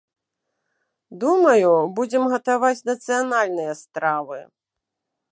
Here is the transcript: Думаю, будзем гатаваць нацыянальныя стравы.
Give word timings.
Думаю, 1.23 1.69
будзем 1.99 2.23
гатаваць 2.33 2.85
нацыянальныя 2.91 3.75
стравы. 3.83 4.39